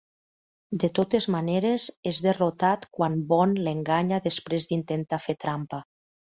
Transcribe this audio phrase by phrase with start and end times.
[0.83, 5.87] De totes maneres, és derrotat quan Bond l'enganya després d'intentar fer trampa.